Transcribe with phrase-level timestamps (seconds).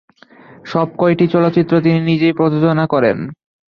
[0.65, 3.17] সবকয়টি চলচ্চিত্র তিনি নিজেই প্রযোজনা করেন।